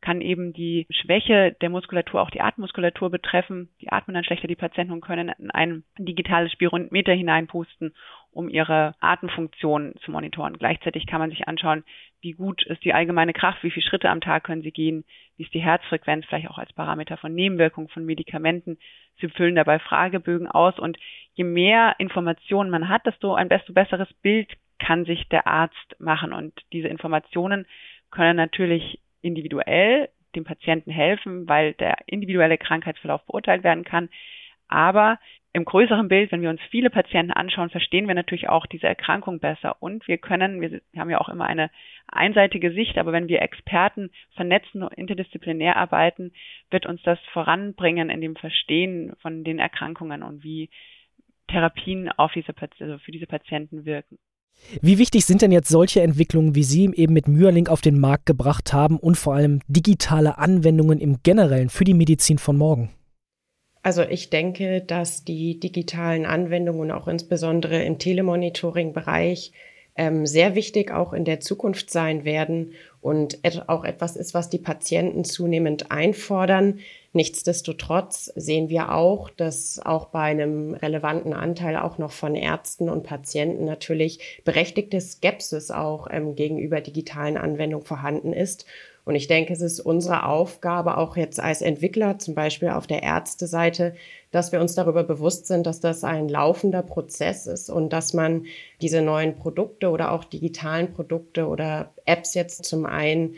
kann 0.01 0.21
eben 0.21 0.53
die 0.53 0.87
Schwäche 0.89 1.55
der 1.61 1.69
Muskulatur 1.69 2.21
auch 2.21 2.29
die 2.29 2.41
Atemmuskulatur 2.41 3.09
betreffen. 3.09 3.69
Die 3.81 3.91
atmen 3.91 4.13
dann 4.13 4.23
schlechter, 4.23 4.47
die 4.47 4.55
Patienten 4.55 5.01
können 5.01 5.29
in 5.39 5.51
ein 5.51 5.83
digitales 5.97 6.51
Spirometer 6.51 7.13
hineinpusten, 7.13 7.93
um 8.31 8.49
ihre 8.49 8.95
Atemfunktion 8.99 9.95
zu 10.03 10.11
monitoren. 10.11 10.57
Gleichzeitig 10.57 11.07
kann 11.07 11.19
man 11.19 11.29
sich 11.29 11.47
anschauen, 11.47 11.83
wie 12.21 12.33
gut 12.33 12.65
ist 12.65 12.83
die 12.83 12.93
allgemeine 12.93 13.33
Kraft, 13.33 13.63
wie 13.63 13.71
viele 13.71 13.85
Schritte 13.85 14.09
am 14.09 14.21
Tag 14.21 14.43
können 14.43 14.61
sie 14.61 14.71
gehen, 14.71 15.05
wie 15.37 15.43
ist 15.43 15.53
die 15.53 15.61
Herzfrequenz, 15.61 16.25
vielleicht 16.25 16.49
auch 16.49 16.57
als 16.57 16.73
Parameter 16.73 17.17
von 17.17 17.33
Nebenwirkungen 17.33 17.89
von 17.89 18.05
Medikamenten. 18.05 18.77
Sie 19.19 19.29
füllen 19.29 19.55
dabei 19.55 19.79
Fragebögen 19.79 20.47
aus 20.47 20.77
und 20.79 20.97
je 21.33 21.43
mehr 21.43 21.95
Informationen 21.97 22.69
man 22.69 22.89
hat, 22.89 23.05
desto 23.05 23.33
ein 23.33 23.49
desto 23.49 23.73
besseres 23.73 24.11
Bild 24.21 24.49
kann 24.79 25.05
sich 25.05 25.27
der 25.29 25.47
Arzt 25.47 25.99
machen 25.99 26.33
und 26.33 26.53
diese 26.71 26.87
Informationen 26.87 27.65
können 28.11 28.37
natürlich 28.37 28.99
individuell 29.21 30.09
dem 30.35 30.43
Patienten 30.43 30.91
helfen, 30.91 31.47
weil 31.47 31.73
der 31.73 31.97
individuelle 32.05 32.57
Krankheitsverlauf 32.57 33.25
beurteilt 33.25 33.63
werden 33.63 33.83
kann. 33.83 34.09
Aber 34.67 35.19
im 35.51 35.65
größeren 35.65 36.07
Bild, 36.07 36.31
wenn 36.31 36.41
wir 36.41 36.49
uns 36.51 36.61
viele 36.69 36.89
Patienten 36.91 37.31
anschauen, 37.31 37.71
verstehen 37.71 38.07
wir 38.07 38.13
natürlich 38.13 38.49
auch 38.49 38.67
diese 38.67 38.87
Erkrankung 38.87 39.39
besser. 39.39 39.77
Und 39.81 40.07
wir 40.07 40.19
können, 40.19 40.61
wir 40.61 40.81
haben 40.97 41.09
ja 41.09 41.19
auch 41.19 41.29
immer 41.29 41.45
eine 41.45 41.71
einseitige 42.07 42.71
Sicht, 42.71 42.97
aber 42.97 43.11
wenn 43.11 43.27
wir 43.27 43.41
Experten 43.41 44.11
vernetzen 44.35 44.83
und 44.83 44.93
interdisziplinär 44.93 45.75
arbeiten, 45.75 46.33
wird 46.69 46.85
uns 46.85 47.01
das 47.03 47.17
voranbringen 47.33 48.09
in 48.11 48.21
dem 48.21 48.35
Verstehen 48.35 49.13
von 49.21 49.43
den 49.43 49.57
Erkrankungen 49.57 50.21
und 50.21 50.43
wie 50.43 50.69
Therapien 51.47 52.11
auf 52.11 52.31
diese, 52.33 52.53
also 52.79 52.99
für 52.99 53.11
diese 53.11 53.25
Patienten 53.25 53.85
wirken. 53.85 54.19
Wie 54.81 54.99
wichtig 54.99 55.25
sind 55.25 55.41
denn 55.41 55.51
jetzt 55.51 55.69
solche 55.69 56.01
Entwicklungen, 56.01 56.53
wie 56.53 56.63
Sie 56.63 56.91
eben 56.93 57.13
mit 57.13 57.27
Myerlink 57.27 57.69
auf 57.69 57.81
den 57.81 57.99
Markt 57.99 58.25
gebracht 58.25 58.73
haben 58.73 58.99
und 58.99 59.17
vor 59.17 59.33
allem 59.33 59.61
digitale 59.67 60.37
Anwendungen 60.37 60.99
im 60.99 61.23
Generellen 61.23 61.69
für 61.69 61.85
die 61.85 61.93
Medizin 61.93 62.37
von 62.37 62.57
morgen? 62.57 62.91
Also 63.81 64.03
ich 64.03 64.29
denke, 64.29 64.81
dass 64.81 65.23
die 65.23 65.59
digitalen 65.59 66.25
Anwendungen 66.25 66.91
auch 66.91 67.07
insbesondere 67.07 67.83
im 67.83 67.97
Telemonitoring-Bereich 67.97 69.53
ähm, 69.95 70.25
sehr 70.25 70.55
wichtig 70.55 70.91
auch 70.91 71.13
in 71.13 71.25
der 71.25 71.39
Zukunft 71.39 71.89
sein 71.89 72.25
werden 72.25 72.73
und 73.01 73.39
et 73.43 73.67
auch 73.67 73.85
etwas 73.85 74.15
ist, 74.15 74.33
was 74.33 74.49
die 74.49 74.57
Patienten 74.57 75.23
zunehmend 75.23 75.91
einfordern. 75.91 76.79
Nichtsdestotrotz 77.11 78.31
sehen 78.35 78.69
wir 78.69 78.93
auch, 78.93 79.31
dass 79.31 79.79
auch 79.83 80.05
bei 80.05 80.21
einem 80.21 80.75
relevanten 80.75 81.33
Anteil 81.33 81.75
auch 81.77 81.97
noch 81.97 82.11
von 82.11 82.35
Ärzten 82.35 82.87
und 82.87 83.03
Patienten 83.03 83.65
natürlich 83.65 84.41
berechtigte 84.45 85.01
Skepsis 85.01 85.71
auch 85.71 86.07
ähm, 86.11 86.35
gegenüber 86.35 86.81
digitalen 86.81 87.37
Anwendungen 87.37 87.85
vorhanden 87.85 88.31
ist. 88.31 88.65
Und 89.05 89.15
ich 89.15 89.25
denke, 89.27 89.53
es 89.53 89.61
ist 89.61 89.79
unsere 89.79 90.27
Aufgabe, 90.27 90.97
auch 90.97 91.17
jetzt 91.17 91.39
als 91.39 91.63
Entwickler, 91.63 92.19
zum 92.19 92.35
Beispiel 92.35 92.69
auf 92.69 92.85
der 92.85 93.01
Ärzteseite, 93.01 93.95
dass 94.29 94.51
wir 94.51 94.61
uns 94.61 94.75
darüber 94.75 95.03
bewusst 95.03 95.47
sind, 95.47 95.65
dass 95.65 95.79
das 95.79 96.03
ein 96.03 96.29
laufender 96.29 96.83
Prozess 96.83 97.47
ist 97.47 97.71
und 97.71 97.91
dass 97.91 98.13
man 98.13 98.45
diese 98.81 99.01
neuen 99.01 99.35
Produkte 99.35 99.89
oder 99.89 100.11
auch 100.11 100.25
digitalen 100.25 100.93
Produkte 100.93 101.47
oder 101.47 101.91
Apps 102.05 102.35
jetzt 102.35 102.65
zum 102.65 102.85
einen 102.85 103.33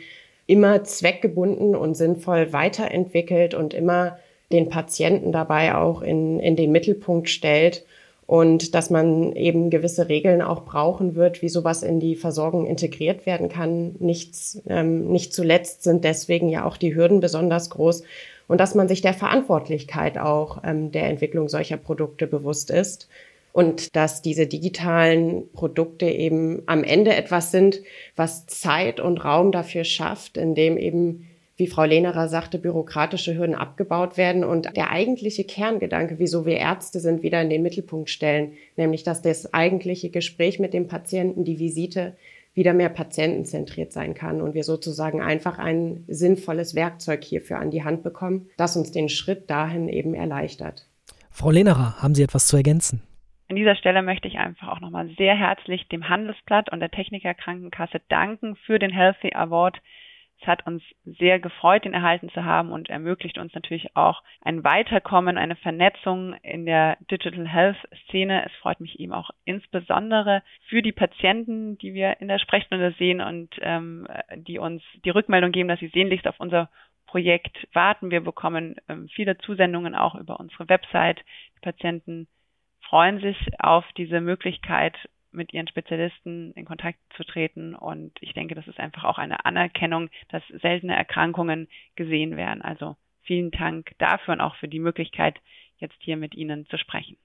immer 0.52 0.84
zweckgebunden 0.84 1.74
und 1.74 1.94
sinnvoll 1.94 2.52
weiterentwickelt 2.52 3.54
und 3.54 3.72
immer 3.72 4.18
den 4.52 4.68
Patienten 4.68 5.32
dabei 5.32 5.74
auch 5.74 6.02
in, 6.02 6.38
in 6.40 6.56
den 6.56 6.72
Mittelpunkt 6.72 7.30
stellt 7.30 7.86
und 8.26 8.74
dass 8.74 8.90
man 8.90 9.34
eben 9.34 9.70
gewisse 9.70 10.10
Regeln 10.10 10.42
auch 10.42 10.66
brauchen 10.66 11.14
wird, 11.14 11.40
wie 11.40 11.48
sowas 11.48 11.82
in 11.82 12.00
die 12.00 12.16
Versorgung 12.16 12.66
integriert 12.66 13.24
werden 13.24 13.48
kann. 13.48 13.96
Nichts, 13.98 14.60
ähm, 14.68 15.08
nicht 15.08 15.32
zuletzt 15.32 15.84
sind 15.84 16.04
deswegen 16.04 16.50
ja 16.50 16.66
auch 16.66 16.76
die 16.76 16.94
Hürden 16.94 17.20
besonders 17.20 17.70
groß 17.70 18.02
und 18.46 18.60
dass 18.60 18.74
man 18.74 18.88
sich 18.88 19.00
der 19.00 19.14
Verantwortlichkeit 19.14 20.18
auch 20.18 20.62
ähm, 20.64 20.92
der 20.92 21.08
Entwicklung 21.08 21.48
solcher 21.48 21.78
Produkte 21.78 22.26
bewusst 22.26 22.70
ist 22.70 23.08
und 23.52 23.94
dass 23.94 24.22
diese 24.22 24.46
digitalen 24.46 25.50
Produkte 25.52 26.06
eben 26.06 26.62
am 26.66 26.84
Ende 26.84 27.14
etwas 27.14 27.50
sind, 27.50 27.82
was 28.16 28.46
Zeit 28.46 28.98
und 28.98 29.24
Raum 29.24 29.52
dafür 29.52 29.84
schafft, 29.84 30.36
indem 30.36 30.76
eben 30.76 31.28
wie 31.56 31.66
Frau 31.66 31.84
Lehnerer 31.84 32.28
sagte, 32.28 32.58
bürokratische 32.58 33.36
Hürden 33.36 33.54
abgebaut 33.54 34.16
werden 34.16 34.42
und 34.42 34.74
der 34.74 34.90
eigentliche 34.90 35.44
Kerngedanke, 35.44 36.18
wieso 36.18 36.46
wir 36.46 36.56
Ärzte 36.56 36.98
sind, 36.98 37.22
wieder 37.22 37.42
in 37.42 37.50
den 37.50 37.62
Mittelpunkt 37.62 38.08
stellen, 38.08 38.54
nämlich 38.76 39.04
dass 39.04 39.22
das 39.22 39.52
eigentliche 39.52 40.10
Gespräch 40.10 40.58
mit 40.58 40.72
dem 40.72 40.88
Patienten, 40.88 41.44
die 41.44 41.58
Visite, 41.58 42.16
wieder 42.54 42.74
mehr 42.74 42.88
patientenzentriert 42.88 43.92
sein 43.92 44.14
kann 44.14 44.42
und 44.42 44.54
wir 44.54 44.64
sozusagen 44.64 45.22
einfach 45.22 45.58
ein 45.58 46.04
sinnvolles 46.08 46.74
Werkzeug 46.74 47.24
hierfür 47.24 47.58
an 47.58 47.70
die 47.70 47.84
Hand 47.84 48.02
bekommen, 48.02 48.48
das 48.56 48.76
uns 48.76 48.90
den 48.90 49.08
Schritt 49.08 49.48
dahin 49.48 49.88
eben 49.88 50.14
erleichtert. 50.14 50.86
Frau 51.30 51.50
Lehnerer, 51.50 52.02
haben 52.02 52.14
Sie 52.14 52.22
etwas 52.22 52.46
zu 52.46 52.56
ergänzen? 52.56 53.02
An 53.52 53.56
dieser 53.56 53.76
Stelle 53.76 54.00
möchte 54.00 54.28
ich 54.28 54.38
einfach 54.38 54.68
auch 54.68 54.80
nochmal 54.80 55.10
sehr 55.18 55.34
herzlich 55.34 55.86
dem 55.88 56.08
Handelsblatt 56.08 56.72
und 56.72 56.80
der 56.80 56.90
Techniker 56.90 57.34
Krankenkasse 57.34 58.00
danken 58.08 58.56
für 58.56 58.78
den 58.78 58.90
Healthy 58.90 59.34
Award. 59.34 59.78
Es 60.40 60.46
hat 60.46 60.66
uns 60.66 60.82
sehr 61.04 61.38
gefreut, 61.38 61.84
ihn 61.84 61.92
erhalten 61.92 62.30
zu 62.30 62.46
haben 62.46 62.72
und 62.72 62.88
ermöglicht 62.88 63.36
uns 63.36 63.52
natürlich 63.52 63.94
auch 63.94 64.22
ein 64.40 64.64
Weiterkommen, 64.64 65.36
eine 65.36 65.54
Vernetzung 65.56 66.32
in 66.42 66.64
der 66.64 66.96
Digital 67.10 67.46
Health 67.46 67.76
Szene. 68.08 68.42
Es 68.46 68.52
freut 68.62 68.80
mich 68.80 68.98
eben 68.98 69.12
auch 69.12 69.28
insbesondere 69.44 70.42
für 70.70 70.80
die 70.80 70.92
Patienten, 70.92 71.76
die 71.76 71.92
wir 71.92 72.22
in 72.22 72.28
der 72.28 72.38
Sprechstunde 72.38 72.94
sehen 72.96 73.20
und 73.20 73.50
ähm, 73.60 74.08
die 74.34 74.58
uns 74.58 74.82
die 75.04 75.10
Rückmeldung 75.10 75.52
geben, 75.52 75.68
dass 75.68 75.80
sie 75.80 75.88
sehnlichst 75.88 76.26
auf 76.26 76.40
unser 76.40 76.70
Projekt 77.04 77.68
warten. 77.74 78.10
Wir 78.10 78.22
bekommen 78.22 78.76
ähm, 78.88 79.10
viele 79.10 79.36
Zusendungen 79.36 79.94
auch 79.94 80.14
über 80.14 80.40
unsere 80.40 80.70
Website. 80.70 81.22
Die 81.56 81.60
Patienten 81.60 82.28
freuen 82.92 83.20
sich 83.20 83.38
auf 83.58 83.86
diese 83.96 84.20
Möglichkeit, 84.20 84.94
mit 85.30 85.54
ihren 85.54 85.66
Spezialisten 85.66 86.52
in 86.52 86.66
Kontakt 86.66 86.98
zu 87.16 87.24
treten. 87.24 87.74
Und 87.74 88.12
ich 88.20 88.34
denke, 88.34 88.54
das 88.54 88.68
ist 88.68 88.78
einfach 88.78 89.04
auch 89.04 89.16
eine 89.16 89.46
Anerkennung, 89.46 90.10
dass 90.28 90.42
seltene 90.60 90.94
Erkrankungen 90.94 91.68
gesehen 91.96 92.36
werden. 92.36 92.60
Also 92.60 92.96
vielen 93.22 93.50
Dank 93.50 93.92
dafür 93.96 94.34
und 94.34 94.42
auch 94.42 94.56
für 94.56 94.68
die 94.68 94.78
Möglichkeit, 94.78 95.40
jetzt 95.78 95.96
hier 96.00 96.18
mit 96.18 96.34
Ihnen 96.34 96.66
zu 96.66 96.76
sprechen. 96.76 97.16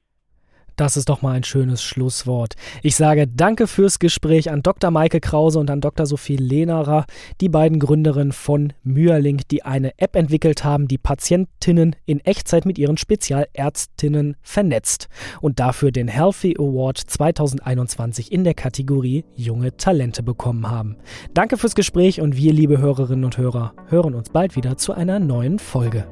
Das 0.77 0.95
ist 0.95 1.09
doch 1.09 1.23
mal 1.23 1.31
ein 1.31 1.43
schönes 1.43 1.81
Schlusswort. 1.81 2.53
Ich 2.83 2.95
sage 2.95 3.27
Danke 3.27 3.65
fürs 3.65 3.97
Gespräch 3.97 4.51
an 4.51 4.61
Dr. 4.61 4.91
Maike 4.91 5.19
Krause 5.19 5.57
und 5.57 5.71
an 5.71 5.81
Dr. 5.81 6.05
Sophie 6.05 6.37
Lehnerer, 6.37 7.07
die 7.41 7.49
beiden 7.49 7.79
Gründerinnen 7.79 8.31
von 8.31 8.73
Myerlink, 8.83 9.47
die 9.47 9.63
eine 9.63 9.97
App 9.97 10.15
entwickelt 10.15 10.63
haben, 10.63 10.87
die 10.87 10.99
Patientinnen 10.99 11.95
in 12.05 12.19
Echtzeit 12.19 12.67
mit 12.67 12.77
ihren 12.77 12.97
Spezialärztinnen 12.97 14.37
vernetzt 14.43 15.07
und 15.41 15.59
dafür 15.59 15.91
den 15.91 16.07
Healthy 16.07 16.55
Award 16.59 16.99
2021 16.99 18.31
in 18.31 18.43
der 18.43 18.53
Kategorie 18.53 19.25
Junge 19.35 19.75
Talente 19.77 20.21
bekommen 20.21 20.69
haben. 20.69 20.97
Danke 21.33 21.57
fürs 21.57 21.73
Gespräch 21.73 22.21
und 22.21 22.37
wir, 22.37 22.53
liebe 22.53 22.77
Hörerinnen 22.77 23.25
und 23.25 23.39
Hörer, 23.39 23.73
hören 23.87 24.13
uns 24.13 24.29
bald 24.29 24.55
wieder 24.55 24.77
zu 24.77 24.93
einer 24.93 25.17
neuen 25.17 25.57
Folge. 25.57 26.05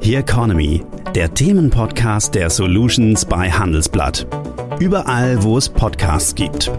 The 0.00 0.14
Economy, 0.14 0.82
der 1.14 1.34
Themenpodcast 1.34 2.34
der 2.34 2.50
Solutions 2.50 3.24
bei 3.24 3.50
Handelsblatt. 3.50 4.26
Überall, 4.78 5.42
wo 5.42 5.58
es 5.58 5.68
Podcasts 5.68 6.34
gibt. 6.34 6.70